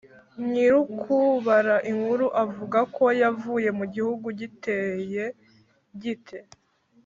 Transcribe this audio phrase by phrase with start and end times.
[0.49, 5.23] Nyir’ukubara inkuru avuga ko yavukiye mu gihugu giteye
[6.01, 6.39] gite?